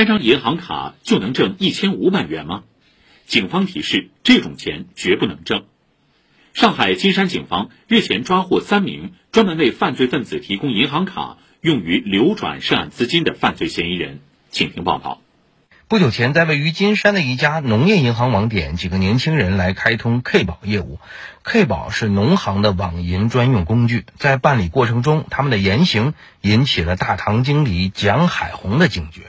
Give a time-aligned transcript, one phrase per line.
[0.00, 2.62] 开张银行卡就能挣一千五百元吗？
[3.26, 5.64] 警方提示，这种钱绝不能挣。
[6.54, 15.20] 上海金山警方日前抓获三名专门为犯罪分子提供银行卡用于流转涉案资金的犯罪嫌疑人，请听报道。
[15.86, 20.98] 不久前，在位于金山的一家农业银行网点，几个年轻人来开通 K 保业务。
[21.42, 29.24] K 保是农行的网银专用工具，在办理过程中，他们的言行引起了大堂经理蒋海红的警觉。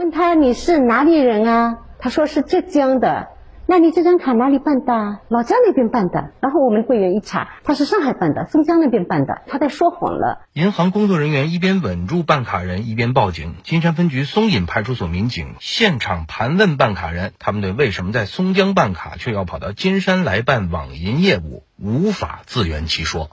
[0.00, 1.76] 问他你是哪里人啊？
[1.98, 3.28] 他说是浙江的。
[3.66, 5.18] 那你这张卡哪里办的？
[5.28, 6.30] 老家那边办的。
[6.40, 9.42] 然后我们柜员一查，他是上海办的，松江那边办的。
[9.46, 10.40] 他在说谎了。
[10.54, 13.56] 银行工作人员一边稳住办卡人，一边报警。
[13.62, 23.28] 金山分局松隐派出所民警现场盘问办卡人，他们对为什么在松江办卡，却要跑到金山来办网银业务，无法自圆其说。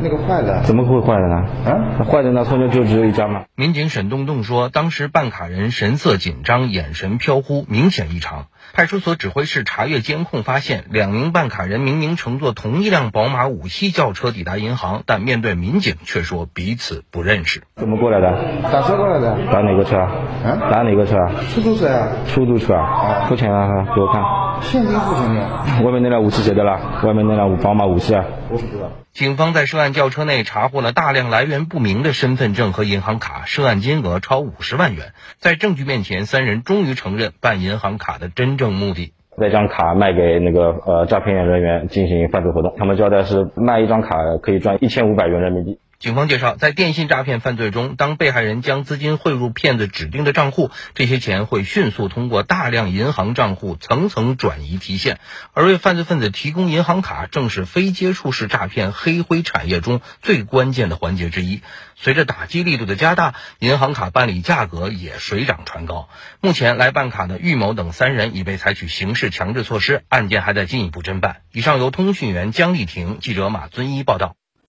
[0.00, 1.36] 那个坏了，怎么会坏的呢？
[1.64, 3.44] 啊，坏的那松江就只有一家吗？
[3.54, 8.46] 民警沈栋栋说，当时办卡人神色紧张，眼神飘忽，明显异常。
[8.74, 17.62] 派出所指挥室查阅监控，发现两名办卡人明明乘坐同一辆宝马五系轿车抵达银行，但面对民警却说彼此不认识。
[17.76, 18.32] 怎么过来的？
[18.62, 19.36] 打车过来的。
[19.52, 19.98] 打哪个车？
[19.98, 20.70] 啊？
[20.70, 21.16] 打哪个车？
[21.54, 22.08] 出租车啊。
[22.28, 23.26] 出租车啊？
[23.28, 23.86] 付钱啊？
[23.94, 24.22] 给我看。
[24.62, 25.84] 现金付钱的。
[25.84, 27.02] 外面那辆五系谁的了？
[27.04, 28.24] 外面那辆宝马五系啊？
[28.50, 28.90] 我不知道。
[29.12, 35.12] 警方在涉案轿车内查获了大量来源不明的身份证和银行卡，涉案金额超五十万元。
[35.38, 42.74] 在证据面前，三人终于承认办银行卡的真正目的：那张卡卖给那个呃诈骗人员进行犯罪活动。
[42.78, 45.78] 他们交代是卖一张卡可以赚一千五百元人民币。
[46.02, 55.20] 警方介绍，在电信诈骗犯罪中，当被害人将资金汇入骗子指定的账户，这些钱会迅速通过大量银行账户层层转移提现。
[55.52, 61.62] 而为犯罪分子提供银行卡，正是非接触式诈骗黑灰产业中最关键的环节之一。
[61.94, 66.08] 随着打击力度的加大，银行卡办理价格也水涨船高。
[66.40, 71.42] 目前来办卡的郁某等三人已被采取刑事强制措施，案件还在进一步侦办。
[71.52, 74.34] 以上由通讯员姜丽婷、记者马尊一报道。